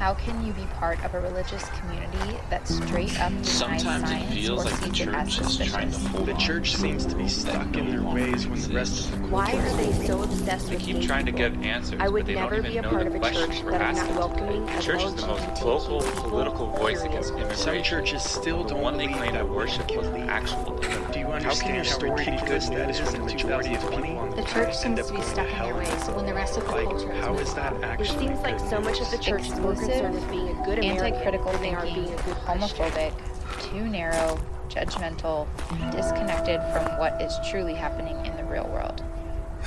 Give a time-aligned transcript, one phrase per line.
[0.00, 4.32] How can you be part of a religious community that straight up denies Sometimes it
[4.32, 6.06] feels or like the sees it church is trying to suspicious?
[6.06, 9.28] hold The church seems to be stuck in their ways when the rest of the
[9.28, 12.20] Why are they so obsessed They with keep being trying to get answers, I would
[12.20, 14.64] but they never don't be a part of a church we're that is not welcoming
[14.64, 17.10] The church is the most LGBT vocal political voice period.
[17.10, 17.56] against immigration.
[17.58, 20.64] Some churches still the don't one they claim that worship we was the actual
[21.12, 23.24] Do you How can understand your how story ridiculous be that when when the the
[23.34, 25.28] majority majority of of people people on on The the church seems to be going
[25.28, 27.72] stuck to in their ways when the rest of the Like, culture is how that
[27.74, 27.84] on.
[27.84, 29.58] It actually seems like so much of the church is
[29.90, 33.12] more concerned with being a good anti-critical than they are thinking, being a good homophobic,
[33.60, 35.48] too narrow, judgmental,
[35.90, 39.02] disconnected from what is truly happening in the real world.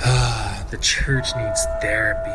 [0.70, 2.30] the church needs therapy.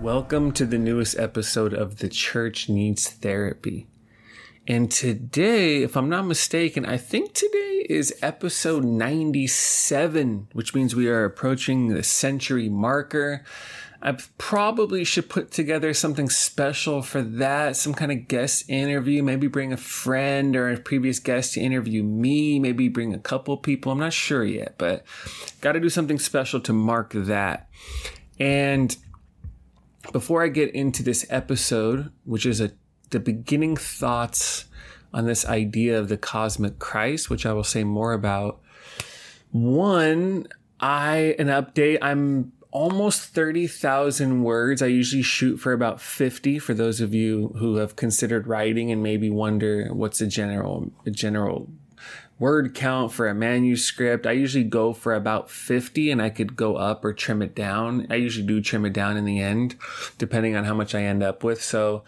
[0.00, 3.86] Welcome to the newest episode of The Church Needs Therapy.
[4.66, 11.08] And today, if I'm not mistaken, I think today is episode 97, which means we
[11.08, 13.44] are approaching the century marker.
[14.02, 19.46] I probably should put together something special for that, some kind of guest interview, maybe
[19.46, 23.92] bring a friend or a previous guest to interview me, maybe bring a couple people.
[23.92, 25.04] I'm not sure yet, but
[25.60, 27.68] got to do something special to mark that.
[28.38, 28.96] And
[30.12, 32.72] before I get into this episode, which is a
[33.10, 34.66] the beginning thoughts
[35.12, 38.60] on this idea of the cosmic Christ, which I will say more about.
[39.50, 40.48] One,
[40.80, 41.98] I an update.
[42.02, 44.82] I'm almost 30,000 words.
[44.82, 49.02] I usually shoot for about 50 for those of you who have considered writing and
[49.02, 51.70] maybe wonder what's a general a general
[52.38, 54.26] word count for a manuscript.
[54.26, 58.08] I usually go for about 50 and I could go up or trim it down.
[58.10, 59.76] I usually do trim it down in the end,
[60.18, 61.62] depending on how much I end up with.
[61.62, 62.04] So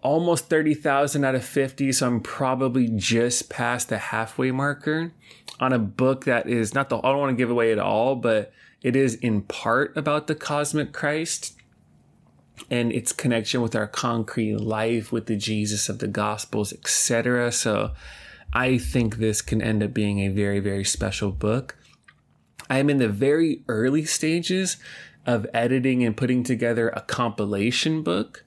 [0.00, 1.92] almost 30,000 out of 50.
[1.92, 5.12] So I'm probably just past the halfway marker
[5.60, 8.16] on a book that is not the, I don't want to give away at all,
[8.16, 11.56] but it is in part about the cosmic Christ
[12.70, 17.52] and its connection with our concrete life, with the Jesus of the Gospels, etc.
[17.52, 17.92] So
[18.52, 21.76] I think this can end up being a very, very special book.
[22.68, 24.76] I am in the very early stages
[25.26, 28.44] of editing and putting together a compilation book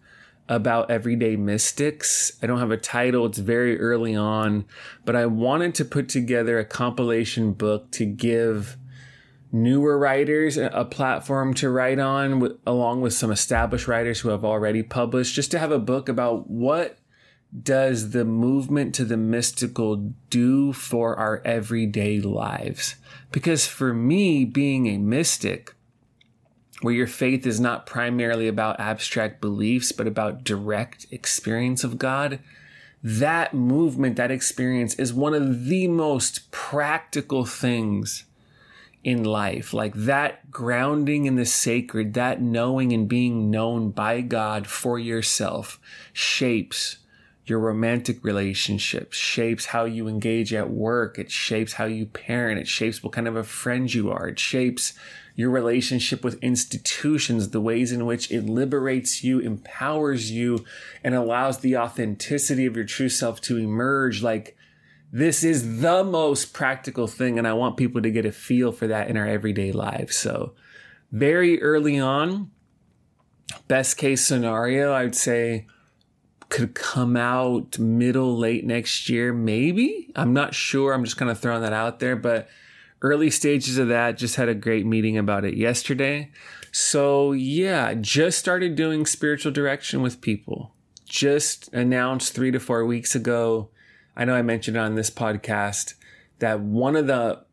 [0.50, 2.38] about everyday mystics.
[2.42, 4.66] I don't have a title, it's very early on,
[5.06, 8.78] but I wanted to put together a compilation book to give
[9.54, 14.44] newer writers a platform to write on with, along with some established writers who have
[14.44, 16.98] already published just to have a book about what
[17.62, 22.96] does the movement to the mystical do for our everyday lives.
[23.32, 25.76] Because for me being a mystic
[26.82, 32.40] where your faith is not primarily about abstract beliefs but about direct experience of God
[33.04, 38.24] that movement that experience is one of the most practical things
[39.04, 39.74] in life.
[39.74, 45.80] Like that grounding in the sacred, that knowing and being known by God for yourself
[46.14, 46.98] shapes
[47.46, 52.68] your romantic relationships, shapes how you engage at work, it shapes how you parent, it
[52.68, 54.94] shapes what kind of a friend you are, it shapes
[55.36, 60.64] your relationship with institutions, the ways in which it liberates you, empowers you,
[61.04, 64.22] and allows the authenticity of your true self to emerge.
[64.22, 64.56] Like,
[65.16, 68.88] this is the most practical thing, and I want people to get a feel for
[68.88, 70.16] that in our everyday lives.
[70.16, 70.56] So,
[71.12, 72.50] very early on,
[73.68, 75.68] best case scenario, I'd say
[76.50, 80.12] could come out middle, late next year, maybe.
[80.16, 80.94] I'm not sure.
[80.94, 82.50] I'm just kind of throwing that out there, but
[83.04, 86.32] early stages of that, just had a great meeting about it yesterday.
[86.72, 90.74] So, yeah, just started doing spiritual direction with people.
[91.06, 93.70] Just announced three to four weeks ago
[94.16, 95.96] I know I mentioned on this podcast
[96.40, 97.44] that one of the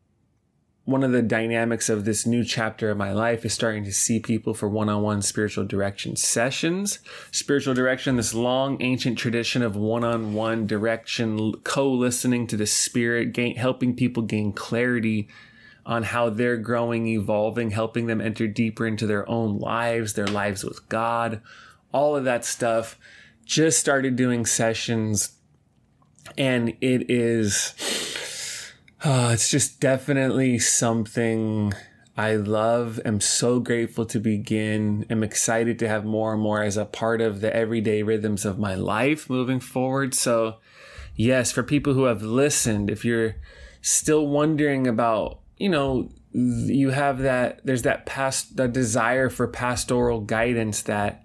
[0.83, 4.19] one of the dynamics of this new chapter of my life is starting to see
[4.19, 6.99] people for one-on-one spiritual direction sessions.
[7.29, 13.95] Spiritual direction, this long ancient tradition of one-on-one direction, co-listening to the spirit, gain, helping
[13.95, 15.29] people gain clarity
[15.85, 20.63] on how they're growing, evolving, helping them enter deeper into their own lives, their lives
[20.63, 21.41] with God,
[21.93, 22.97] all of that stuff.
[23.45, 25.33] Just started doing sessions
[26.37, 27.73] and it is
[29.03, 31.73] uh, it's just definitely something
[32.17, 32.99] I love.
[33.03, 35.05] am so grateful to begin.
[35.09, 38.59] am excited to have more and more as a part of the everyday rhythms of
[38.59, 40.13] my life moving forward.
[40.13, 40.57] So,
[41.15, 43.37] yes, for people who have listened, if you're
[43.81, 50.21] still wondering about, you know, you have that there's that past the desire for pastoral
[50.21, 51.23] guidance that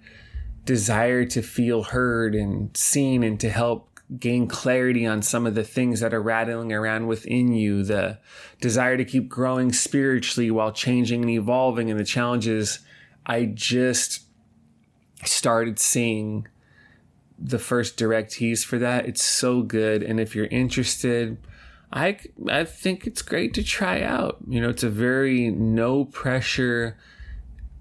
[0.64, 5.64] desire to feel heard and seen and to help gain clarity on some of the
[5.64, 8.18] things that are rattling around within you, the
[8.60, 12.78] desire to keep growing spiritually while changing and evolving, and the challenges.
[13.24, 14.22] I just
[15.24, 16.46] started seeing
[17.38, 19.06] the first directees for that.
[19.06, 20.02] It's so good.
[20.02, 21.36] And if you're interested,
[21.92, 22.18] I,
[22.48, 24.38] I think it's great to try out.
[24.46, 26.96] You know, it's a very no pressure.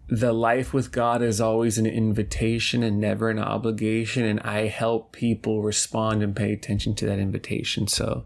[0.07, 4.23] The life with God is always an invitation and never an obligation.
[4.23, 7.87] And I help people respond and pay attention to that invitation.
[7.87, 8.25] So,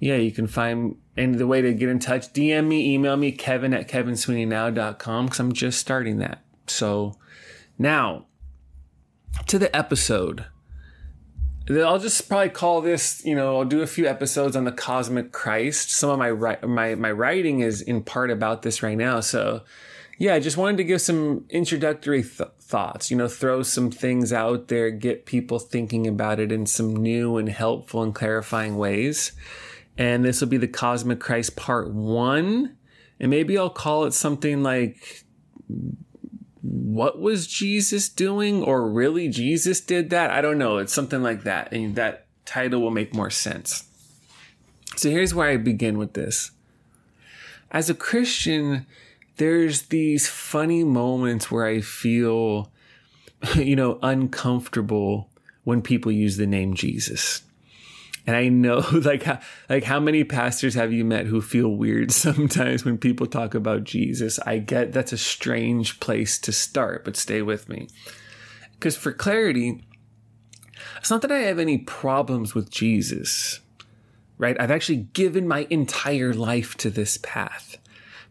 [0.00, 3.32] yeah, you can find and the way to get in touch, DM me, email me,
[3.32, 6.42] kevin at kevinsweeneynow.com because I'm just starting that.
[6.66, 7.14] So
[7.78, 8.26] now
[9.46, 10.46] to the episode.
[11.68, 15.32] I'll just probably call this, you know, I'll do a few episodes on the cosmic
[15.32, 15.90] Christ.
[15.90, 19.18] Some of my my my writing is in part about this right now.
[19.18, 19.62] So,
[20.18, 24.32] yeah, I just wanted to give some introductory th- thoughts, you know, throw some things
[24.32, 29.32] out there, get people thinking about it in some new and helpful and clarifying ways.
[29.98, 32.76] And this will be the cosmic Christ part 1,
[33.18, 35.24] and maybe I'll call it something like
[36.66, 38.62] what was Jesus doing?
[38.62, 40.30] Or really Jesus did that?
[40.30, 40.78] I don't know.
[40.78, 41.72] It's something like that.
[41.72, 43.84] And that title will make more sense.
[44.96, 46.50] So here's where I begin with this.
[47.70, 48.86] As a Christian,
[49.36, 52.72] there's these funny moments where I feel,
[53.54, 55.30] you know, uncomfortable
[55.64, 57.42] when people use the name Jesus.
[58.26, 59.38] And I know like how,
[59.68, 63.84] like how many pastors have you met who feel weird sometimes when people talk about
[63.84, 64.38] Jesus?
[64.40, 67.88] I get that's a strange place to start, but stay with me.
[68.80, 69.84] Cuz for clarity,
[70.98, 73.60] it's not that I have any problems with Jesus.
[74.38, 74.60] Right?
[74.60, 77.78] I've actually given my entire life to this path.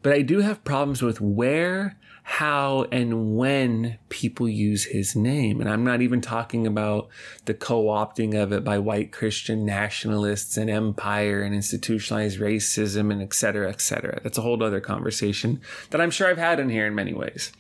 [0.06, 5.60] But I do have problems with where how and when people use his name.
[5.60, 7.08] And I'm not even talking about
[7.46, 13.20] the co opting of it by white Christian nationalists and empire and institutionalized racism and
[13.20, 14.20] et cetera, et cetera.
[14.22, 15.60] That's a whole other conversation
[15.90, 17.52] that I'm sure I've had in here in many ways.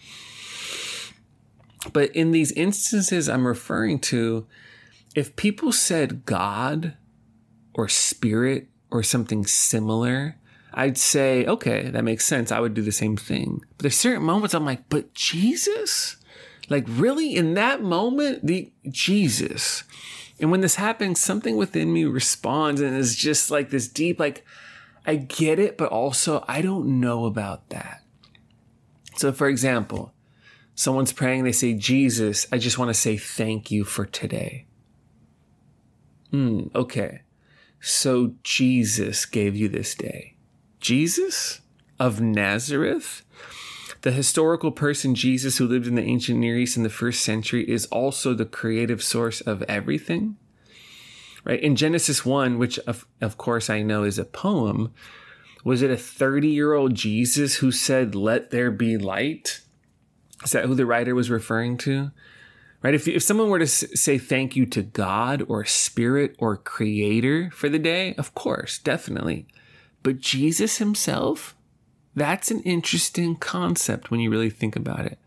[1.93, 4.45] But in these instances I'm referring to,
[5.15, 6.93] if people said God
[7.73, 10.35] or spirit or something similar,
[10.77, 12.51] I'd say, okay, that makes sense.
[12.51, 13.61] I would do the same thing.
[13.77, 16.17] But there's certain moments I'm like, but Jesus?
[16.69, 19.85] Like really in that moment, the Jesus.
[20.37, 24.45] And when this happens, something within me responds and is just like this deep, like,
[25.07, 28.03] I get it, but also I don't know about that.
[29.15, 30.13] So for example,
[30.75, 34.65] someone's praying, they say, Jesus, I just want to say thank you for today.
[36.31, 37.21] Hmm, okay.
[37.79, 40.34] So Jesus gave you this day.
[40.85, 41.61] Jesus
[41.99, 43.23] of Nazareth,
[44.03, 47.67] the historical person Jesus who lived in the ancient Near East in the first century,
[47.67, 50.35] is also the creative source of everything.
[51.43, 51.59] Right?
[51.59, 54.93] In Genesis 1, which of, of course I know is a poem,
[55.63, 59.61] was it a 30 year old Jesus who said, Let there be light?
[60.43, 62.11] Is that who the writer was referring to?
[62.83, 62.93] Right?
[62.93, 67.69] If, if someone were to say thank you to God or spirit or creator for
[67.69, 69.47] the day, of course, definitely.
[70.05, 71.55] But Jesus himself,
[72.13, 75.17] that's an interesting concept when you really think about it.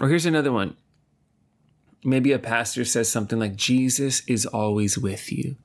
[0.00, 0.76] Or here's another one.
[2.04, 5.56] Maybe a pastor says something like, Jesus is always with you.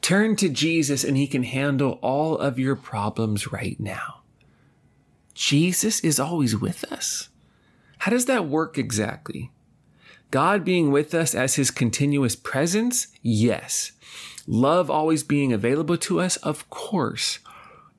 [0.00, 4.22] Turn to Jesus and he can handle all of your problems right now.
[5.32, 7.28] Jesus is always with us.
[7.98, 9.52] How does that work exactly?
[10.32, 13.06] God being with us as his continuous presence?
[13.22, 13.92] Yes.
[14.48, 16.36] Love always being available to us?
[16.38, 17.38] Of course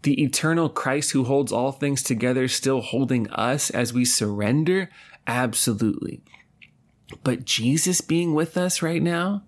[0.03, 4.89] the eternal Christ who holds all things together still holding us as we surrender?
[5.25, 6.21] Absolutely.
[7.23, 9.43] But Jesus being with us right now?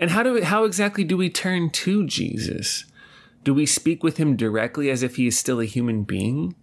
[0.00, 2.84] And how do we, how exactly do we turn to Jesus?
[3.44, 6.54] Do we speak with him directly as if he is still a human being?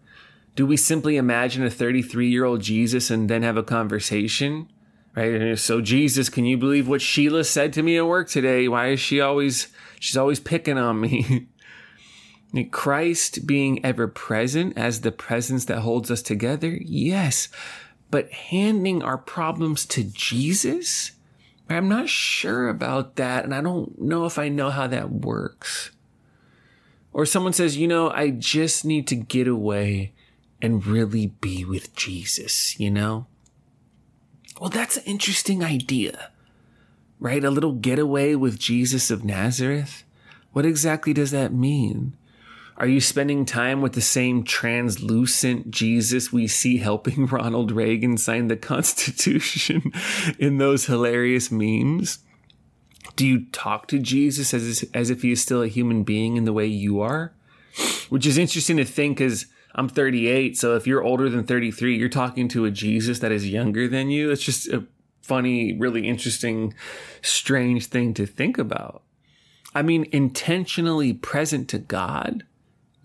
[0.55, 4.69] Do we simply imagine a 33 year old Jesus and then have a conversation?
[5.15, 5.57] Right?
[5.57, 8.67] So Jesus, can you believe what Sheila said to me at work today?
[8.67, 9.67] Why is she always,
[10.00, 11.48] she's always picking on me?
[12.63, 17.50] Christ being ever present as the presence that holds us together, yes,
[18.09, 21.12] but handing our problems to Jesus,
[21.69, 25.91] I'm not sure about that, and I don't know if I know how that works.
[27.12, 30.13] Or someone says, you know, I just need to get away
[30.62, 33.27] and really be with Jesus, you know?
[34.59, 36.31] Well, that's an interesting idea,
[37.19, 37.43] right?
[37.43, 40.03] A little getaway with Jesus of Nazareth.
[40.53, 42.15] What exactly does that mean?
[42.77, 48.48] Are you spending time with the same translucent Jesus we see helping Ronald Reagan sign
[48.48, 49.94] the Constitution
[50.39, 52.20] in those hilarious memes?
[53.15, 56.44] Do you talk to Jesus as, as if he is still a human being in
[56.44, 57.34] the way you are?
[58.10, 60.58] Which is interesting to think because I'm 38.
[60.58, 64.10] So if you're older than 33, you're talking to a Jesus that is younger than
[64.10, 64.32] you.
[64.32, 64.86] It's just a
[65.22, 66.74] funny, really interesting,
[67.22, 69.01] strange thing to think about.
[69.74, 72.44] I mean, intentionally present to God?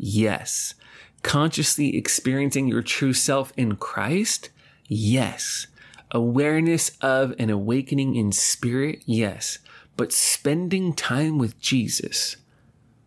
[0.03, 0.75] Yes.
[1.23, 4.49] Consciously experiencing your true self in Christ?
[4.89, 5.67] Yes.
[6.11, 9.03] Awareness of an awakening in spirit?
[9.05, 9.59] Yes.
[9.99, 12.37] But spending time with Jesus,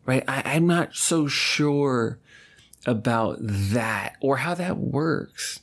[0.06, 0.24] right?
[0.28, 2.20] I, am not so sure
[2.86, 5.62] about that or how that works.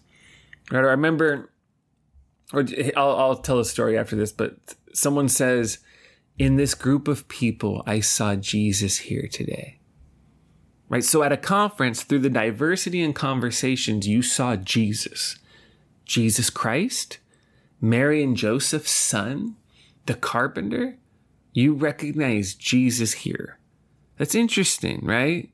[0.73, 0.81] Right?
[0.81, 1.53] I remember,
[2.53, 4.57] or I'll, I'll tell a story after this, but
[4.93, 5.79] someone says,
[6.39, 9.80] in this group of people, I saw Jesus here today.
[10.91, 11.05] Right?
[11.05, 15.39] So at a conference, through the diversity in conversations, you saw Jesus.
[16.05, 17.19] Jesus Christ,
[17.81, 19.55] Mary and Joseph's son,
[20.07, 20.97] the carpenter.
[21.53, 23.59] You recognize Jesus here.
[24.19, 25.51] That's interesting, right?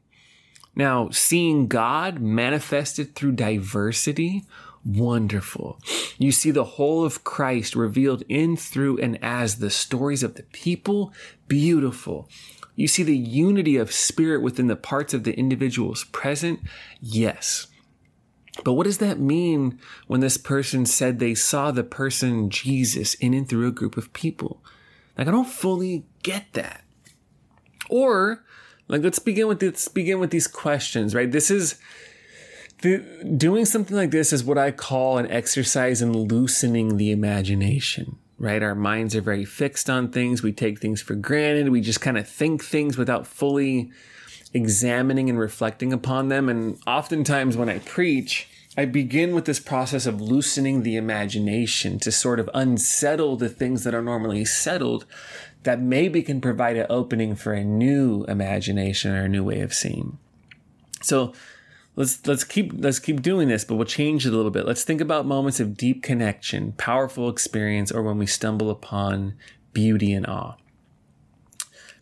[0.74, 4.44] Now, seeing God manifested through diversity,
[4.84, 5.78] wonderful.
[6.18, 10.42] You see the whole of Christ revealed in, through, and as the stories of the
[10.44, 11.12] people,
[11.48, 12.28] beautiful.
[12.76, 16.60] You see the unity of spirit within the parts of the individuals present,
[17.00, 17.66] yes.
[18.64, 23.34] But what does that mean when this person said they saw the person Jesus in
[23.34, 24.62] and through a group of people?
[25.16, 26.84] Like, I don't fully get that.
[27.88, 28.44] Or
[28.88, 31.30] like let's begin with let's begin with these questions, right?
[31.30, 31.76] This is
[32.82, 32.98] the,
[33.36, 38.62] doing something like this is what I call an exercise in loosening the imagination, right?
[38.62, 40.42] Our minds are very fixed on things.
[40.42, 41.70] We take things for granted.
[41.70, 43.90] We just kind of think things without fully
[44.52, 46.48] examining and reflecting upon them.
[46.48, 52.12] And oftentimes when I preach, I begin with this process of loosening the imagination to
[52.12, 55.06] sort of unsettle the things that are normally settled
[55.62, 59.74] that maybe can provide an opening for a new imagination or a new way of
[59.74, 60.18] seeing.
[61.02, 61.32] So
[61.96, 64.66] let's let's keep let's keep doing this, but we'll change it a little bit.
[64.66, 69.34] Let's think about moments of deep connection, powerful experience, or when we stumble upon
[69.72, 70.56] beauty and awe.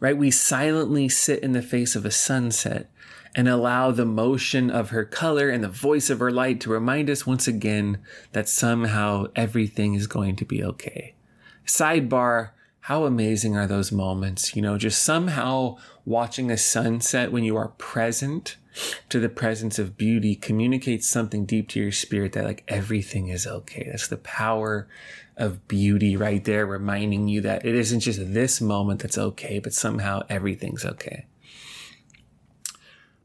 [0.01, 0.17] Right?
[0.17, 2.91] We silently sit in the face of a sunset
[3.35, 7.09] and allow the motion of her color and the voice of her light to remind
[7.09, 7.99] us once again
[8.33, 11.15] that somehow everything is going to be okay.
[11.67, 14.55] Sidebar, how amazing are those moments?
[14.55, 18.57] You know, just somehow watching a sunset when you are present
[19.09, 23.47] to the presence of beauty communicates something deep to your spirit that like everything is
[23.47, 23.88] okay.
[23.90, 24.88] That's the power
[25.37, 29.75] of beauty right there, reminding you that it isn't just this moment that's okay, but
[29.75, 31.26] somehow everything's okay.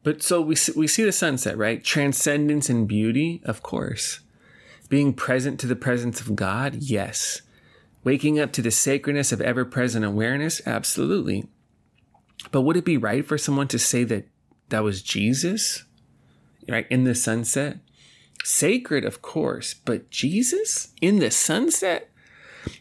[0.03, 1.84] But so we see, we see the sunset, right?
[1.84, 4.22] Transcendence and beauty, of course.
[4.88, 7.41] Being present to the presence of God, yes.
[8.03, 10.62] Waking up to the sacredness of ever present awareness?
[10.65, 11.48] Absolutely.
[12.51, 14.27] But would it be right for someone to say that
[14.70, 15.84] that was Jesus?
[16.68, 16.88] Right?
[16.90, 17.80] In the sunset?
[18.44, 22.10] Sacred, of course, but Jesus in the sunset?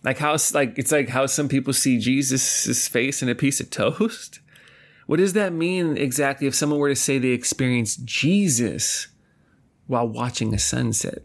[0.03, 3.71] Like how like it's like how some people see Jesus' face in a piece of
[3.71, 4.41] toast.
[5.07, 9.09] What does that mean exactly if someone were to say they experienced Jesus
[9.87, 11.23] while watching a sunset?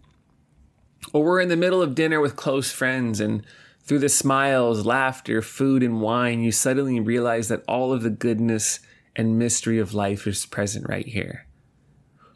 [1.12, 3.46] Or we're in the middle of dinner with close friends and
[3.84, 8.80] through the smiles, laughter, food, and wine, you suddenly realize that all of the goodness
[9.16, 11.46] and mystery of life is present right here.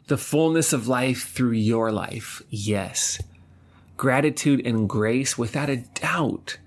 [0.06, 3.20] The fullness of life through your life, yes.
[3.96, 6.58] Gratitude and grace, without a doubt.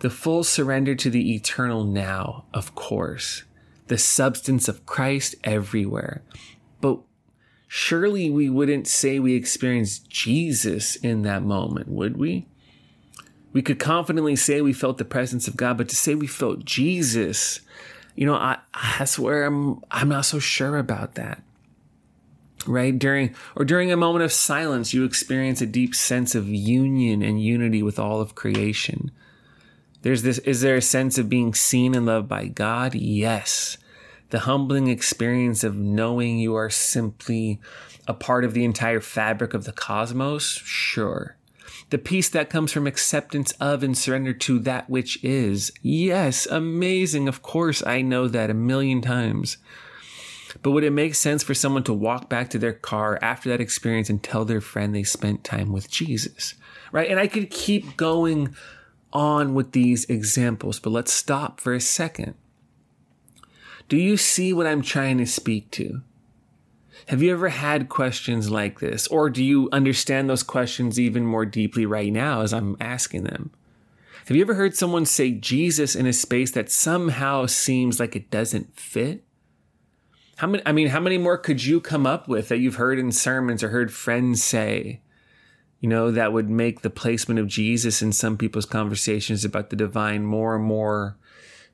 [0.00, 3.42] The full surrender to the eternal now, of course.
[3.88, 6.22] The substance of Christ everywhere.
[6.80, 7.00] But
[7.66, 12.46] surely we wouldn't say we experienced Jesus in that moment, would we?
[13.54, 16.64] we could confidently say we felt the presence of God, but to say we felt
[16.64, 17.60] Jesus,
[18.14, 21.42] you know, I, I swear I'm I'm not so sure about that.
[22.66, 27.22] Right during or during a moment of silence, you experience a deep sense of union
[27.22, 29.10] and unity with all of creation.
[30.02, 30.38] There's this.
[30.38, 32.94] Is there a sense of being seen and loved by God?
[32.94, 33.78] Yes.
[34.30, 37.60] The humbling experience of knowing you are simply
[38.06, 40.44] a part of the entire fabric of the cosmos?
[40.44, 41.36] Sure.
[41.94, 45.70] The peace that comes from acceptance of and surrender to that which is.
[45.80, 47.28] Yes, amazing.
[47.28, 49.58] Of course, I know that a million times.
[50.60, 53.60] But would it make sense for someone to walk back to their car after that
[53.60, 56.54] experience and tell their friend they spent time with Jesus?
[56.90, 57.08] Right?
[57.08, 58.56] And I could keep going
[59.12, 62.34] on with these examples, but let's stop for a second.
[63.88, 66.02] Do you see what I'm trying to speak to?
[67.08, 69.06] Have you ever had questions like this?
[69.08, 73.50] Or do you understand those questions even more deeply right now as I'm asking them?
[74.26, 78.30] Have you ever heard someone say Jesus in a space that somehow seems like it
[78.30, 79.22] doesn't fit?
[80.36, 82.98] How many, I mean, how many more could you come up with that you've heard
[82.98, 85.00] in sermons or heard friends say?
[85.84, 89.76] you know, that would make the placement of Jesus in some people's conversations about the
[89.76, 91.18] divine more and more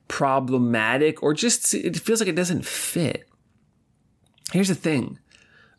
[0.09, 3.25] problematic or just it feels like it doesn't fit.
[4.51, 5.19] Here's the thing.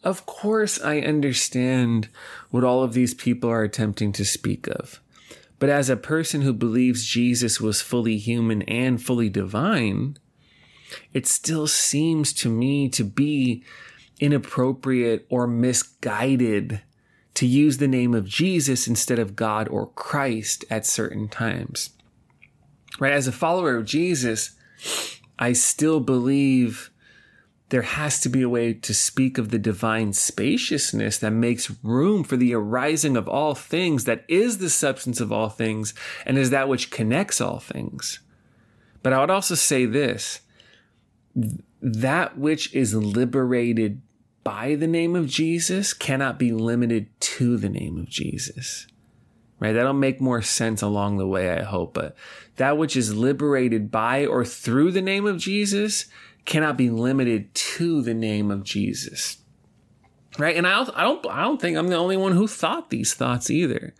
[0.03, 2.09] Of course, I understand
[2.51, 5.01] what all of these people are attempting to speak of.
[5.59, 10.17] But as a person who believes Jesus was fully human and fully divine,
[11.13, 13.63] it still seems to me to be
[14.19, 16.83] inappropriate or misguided
[17.35, 21.91] to use the name of Jesus instead of God or Christ at certain times.
[22.99, 23.13] Right?
[23.13, 24.57] As a follower of Jesus,
[25.39, 26.92] I still believe
[27.73, 32.23] there has to be a way to speak of the divine spaciousness that makes room
[32.23, 35.95] for the arising of all things, that is the substance of all things,
[36.27, 38.21] and is that which connects all things.
[39.03, 40.41] But I would also say this
[41.81, 44.03] that which is liberated
[44.45, 48.87] by the name of Jesus cannot be limited to the name of Jesus.
[49.59, 49.73] Right?
[49.73, 51.95] That'll make more sense along the way, I hope.
[51.95, 52.17] But
[52.57, 56.05] that which is liberated by or through the name of Jesus
[56.45, 59.39] cannot be limited to the name of Jesus.
[60.39, 60.57] Right?
[60.57, 63.15] And I don't, I don't, I don't think I'm the only one who thought these
[63.15, 63.95] thoughts either.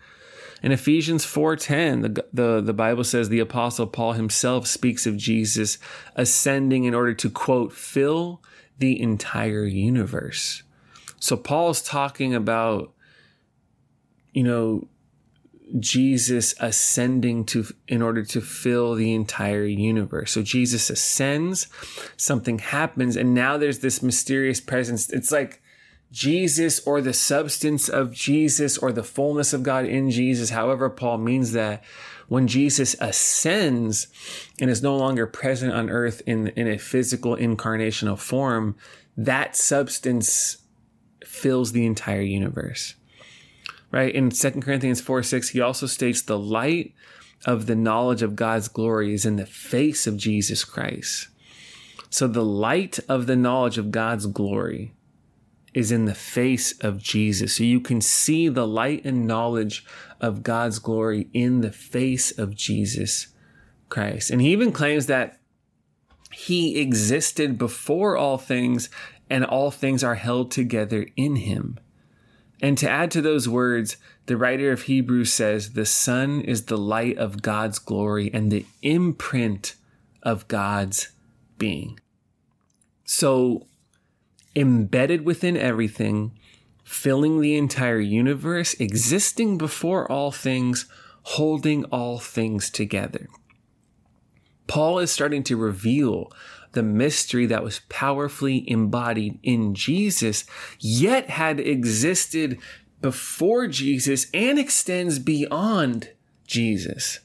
[0.63, 5.79] In Ephesians 4:10, the, the, the Bible says the apostle Paul himself speaks of Jesus
[6.15, 8.41] ascending in order to quote fill
[8.79, 10.63] the entire universe.
[11.19, 12.93] So Paul's talking about
[14.33, 14.89] you know
[15.79, 20.33] Jesus ascending to in order to fill the entire universe.
[20.33, 21.69] So Jesus ascends,
[22.17, 25.11] something happens and now there's this mysterious presence.
[25.11, 25.63] It's like
[26.11, 31.19] Jesus or the substance of Jesus or the fullness of God in Jesus, however Paul
[31.19, 31.83] means that,
[32.29, 34.07] when Jesus ascends
[34.59, 38.75] and is no longer present on earth in, in a physical incarnational form,
[39.19, 40.59] that substance
[41.27, 42.95] fills the entire universe.
[43.93, 44.13] Right?
[44.13, 46.95] In 2 Corinthians 4 6, he also states the light
[47.45, 51.29] of the knowledge of God's glory is in the face of Jesus Christ.
[52.09, 54.93] So the light of the knowledge of God's glory
[55.75, 57.57] is in the face of Jesus.
[57.57, 59.85] So you can see the light and knowledge
[60.21, 63.29] of God's glory in the face of Jesus
[63.89, 64.31] Christ.
[64.31, 65.39] And he even claims that
[66.31, 68.89] he existed before all things
[69.31, 71.79] and all things are held together in him.
[72.63, 73.97] And to add to those words,
[74.27, 78.65] the writer of Hebrews says, The Son is the light of God's glory and the
[78.83, 79.75] imprint
[80.23, 81.11] of God's
[81.59, 81.99] being.
[83.05, 83.67] So
[84.55, 86.39] embedded within everything,
[86.85, 90.87] filling the entire universe, existing before all things,
[91.23, 93.29] holding all things together.
[94.69, 96.31] Paul is starting to reveal
[96.73, 100.45] the mystery that was powerfully embodied in Jesus,
[100.79, 102.59] yet had existed
[103.01, 106.11] before Jesus and extends beyond
[106.47, 107.21] Jesus.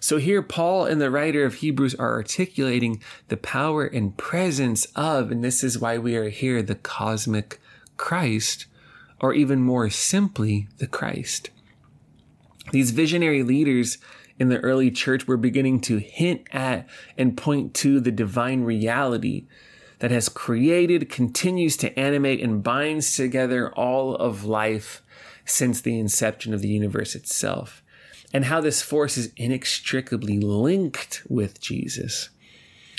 [0.00, 5.30] So here, Paul and the writer of Hebrews are articulating the power and presence of,
[5.30, 7.60] and this is why we are here, the cosmic
[7.96, 8.66] Christ,
[9.20, 11.50] or even more simply, the Christ.
[12.70, 13.98] These visionary leaders
[14.38, 19.46] in the early church were beginning to hint at and point to the divine reality
[19.98, 25.02] that has created, continues to animate, and binds together all of life
[25.44, 27.82] since the inception of the universe itself
[28.32, 32.28] and how this force is inextricably linked with Jesus.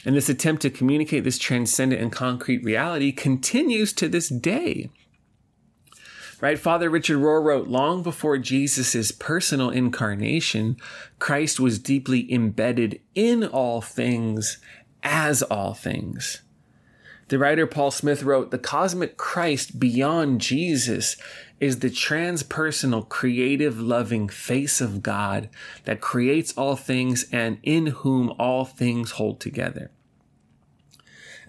[0.06, 4.90] And this attempt to communicate this transcendent and concrete reality continues to this day.
[6.42, 6.58] Right?
[6.58, 10.78] Father Richard Rohr wrote long before Jesus' personal incarnation,
[11.20, 14.58] Christ was deeply embedded in all things
[15.04, 16.42] as all things.
[17.28, 21.18] The writer Paul Smith wrote, The cosmic Christ beyond Jesus
[21.60, 25.50] is the transpersonal, creative, loving face of God
[25.84, 29.92] that creates all things and in whom all things hold together.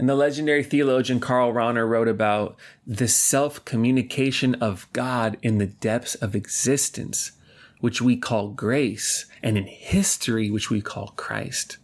[0.01, 5.67] And the legendary theologian Karl Rahner wrote about the self communication of God in the
[5.67, 7.33] depths of existence,
[7.81, 11.77] which we call grace, and in history, which we call Christ.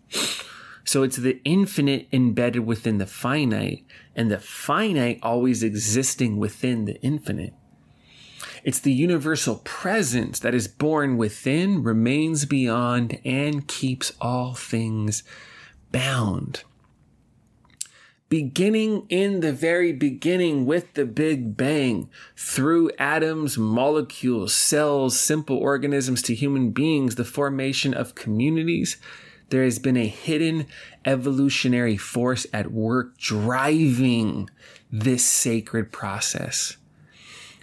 [0.83, 6.98] So it's the infinite embedded within the finite, and the finite always existing within the
[7.02, 7.52] infinite.
[8.64, 15.22] It's the universal presence that is born within, remains beyond, and keeps all things
[15.92, 16.62] bound.
[18.37, 26.20] Beginning in the very beginning with the Big Bang, through atoms, molecules, cells, simple organisms
[26.20, 28.99] to human beings, the formation of communities,
[29.49, 30.66] there has been a hidden
[31.07, 34.51] evolutionary force at work driving
[34.92, 36.77] this sacred process.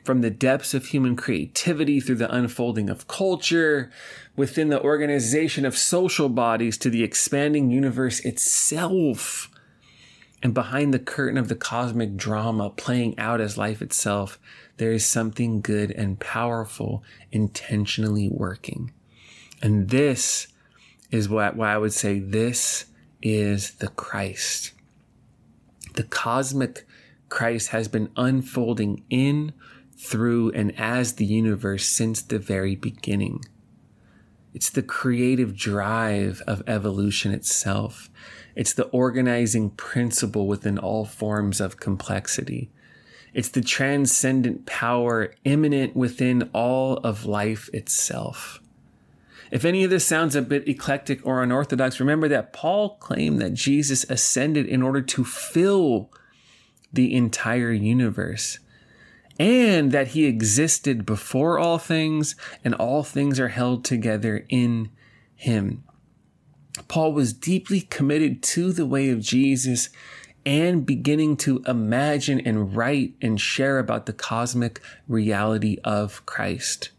[0.04, 3.92] from the depths of human creativity through the unfolding of culture,
[4.36, 9.53] within the organization of social bodies to the expanding universe itself.
[10.44, 14.38] And behind the curtain of the cosmic drama playing out as life itself,
[14.76, 17.02] there is something good and powerful
[17.32, 18.92] intentionally working.
[19.62, 20.48] And this
[21.12, 22.88] is what, why I would say this
[23.22, 24.74] is the Christ.
[25.94, 26.86] The cosmic
[27.30, 29.54] Christ has been unfolding in,
[29.98, 33.46] through, and as the universe since the very beginning.
[34.54, 38.10] It's the creative drive of evolution itself.
[38.56, 42.70] It's the organizing principle within all forms of complexity.
[43.34, 48.60] It's the transcendent power immanent within all of life itself.
[49.52, 53.54] If any of this sounds a bit eclectic or unorthodox, remember that Paul claimed that
[53.54, 56.12] Jesus ascended in order to fill
[56.92, 58.60] the entire universe
[59.40, 64.90] and that he existed before all things and all things are held together in
[65.36, 65.84] him.
[66.88, 69.90] Paul was deeply committed to the way of Jesus
[70.46, 76.90] and beginning to imagine and write and share about the cosmic reality of Christ.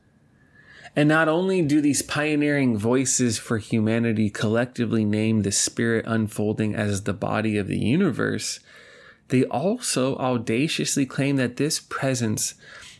[0.97, 7.03] And not only do these pioneering voices for humanity collectively name the Spirit unfolding as
[7.03, 8.61] the body of the universe,
[9.29, 12.55] they also audaciously claim that this presence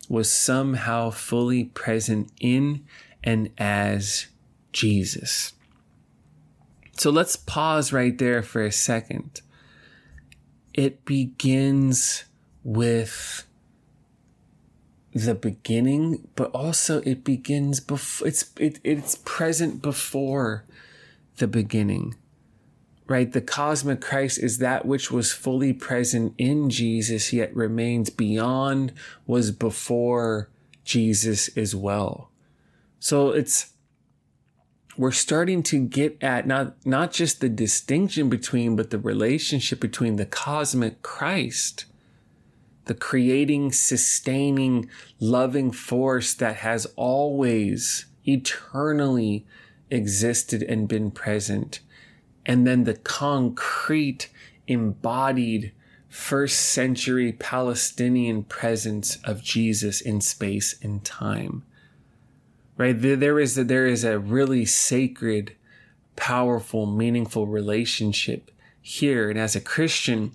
[0.09, 2.85] was somehow fully present in
[3.23, 4.27] and as
[4.73, 5.53] Jesus.
[6.97, 9.41] So let's pause right there for a second.
[10.73, 12.25] It begins
[12.63, 13.47] with
[15.13, 20.65] the beginning, but also it begins before it's it, it's present before
[21.37, 22.17] the beginning.
[23.07, 23.31] Right?
[23.31, 28.95] The cosmic Christ is that which was fully present in Jesus, yet remains beyond,
[29.27, 30.49] was before
[30.85, 32.31] Jesus as well.
[32.99, 33.74] So it's
[34.97, 40.17] we're starting to get at not not just the distinction between but the relationship between
[40.17, 41.87] the cosmic Christ
[42.87, 49.47] the creating, sustaining, loving force that has always eternally
[49.91, 51.81] existed and been present.
[52.47, 54.31] And then the concrete,
[54.67, 55.73] embodied,
[56.09, 61.65] first century Palestinian presence of Jesus in space and time.
[62.77, 62.93] Right?
[62.93, 65.55] There is a, there is a really sacred,
[66.17, 69.31] powerful, meaningful relationship here.
[69.31, 70.33] And as a Christian,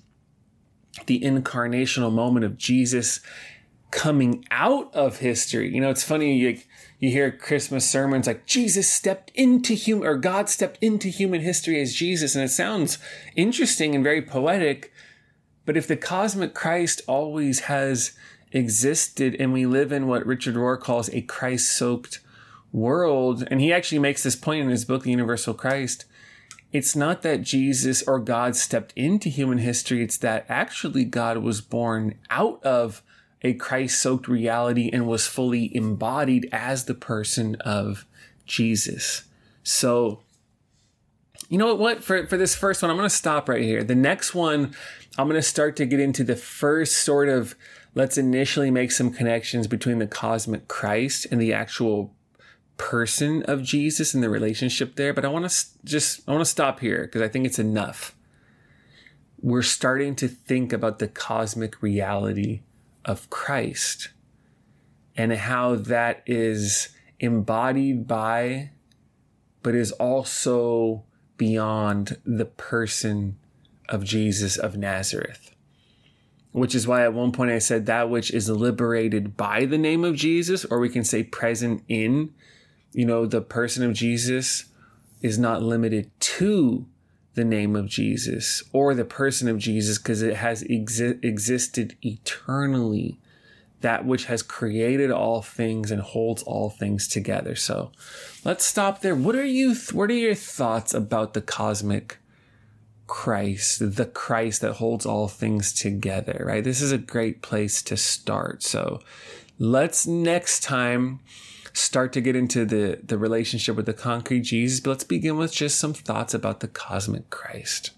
[1.05, 3.19] the incarnational moment of Jesus
[3.91, 5.73] coming out of history.
[5.73, 6.59] You know, it's funny, you,
[6.99, 11.81] you hear Christmas sermons like Jesus stepped into human, or God stepped into human history
[11.81, 12.99] as Jesus, and it sounds
[13.35, 14.93] interesting and very poetic.
[15.65, 18.13] But if the cosmic Christ always has
[18.51, 22.19] existed and we live in what Richard Rohr calls a Christ soaked
[22.71, 26.05] world, and he actually makes this point in his book, The Universal Christ,
[26.71, 30.03] it's not that Jesus or God stepped into human history.
[30.03, 33.01] It's that actually God was born out of
[33.41, 38.05] a Christ soaked reality and was fully embodied as the person of
[38.45, 39.23] Jesus.
[39.63, 40.21] So,
[41.47, 42.03] you know what?
[42.03, 43.83] For, for this first one, I'm going to stop right here.
[43.83, 44.75] The next one,
[45.17, 47.55] I'm going to start to get into the first sort of
[47.95, 52.13] let's initially make some connections between the cosmic Christ and the actual
[52.79, 56.49] person of Jesus and the relationship there, but I want to just I want to
[56.49, 58.15] stop here because I think it's enough.
[59.39, 62.61] We're starting to think about the cosmic reality
[63.05, 64.09] of Christ
[65.15, 66.89] and how that is
[67.19, 68.71] embodied by
[69.61, 71.03] but is also
[71.37, 73.37] beyond the person
[73.89, 75.53] of Jesus of Nazareth.
[76.53, 80.03] Which is why at one point I said that which is liberated by the name
[80.03, 82.33] of Jesus, or we can say present in
[82.91, 84.65] you know, the person of Jesus
[85.21, 86.85] is not limited to
[87.35, 93.19] the name of Jesus or the person of Jesus because it has exi- existed eternally.
[93.81, 97.55] That which has created all things and holds all things together.
[97.55, 97.93] So
[98.43, 99.15] let's stop there.
[99.15, 102.17] What are you, th- what are your thoughts about the cosmic
[103.09, 106.63] Christ, the Christ that holds all things together, right?
[106.63, 108.63] This is a great place to start.
[108.63, 108.99] So
[109.57, 111.21] let's next time
[111.73, 115.53] start to get into the, the relationship with the concrete Jesus, but let's begin with
[115.53, 117.91] just some thoughts about the cosmic Christ.